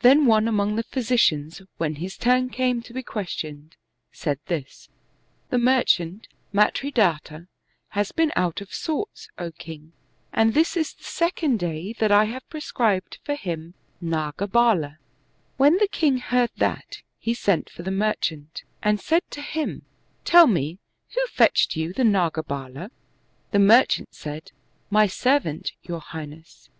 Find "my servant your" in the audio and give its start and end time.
24.88-26.00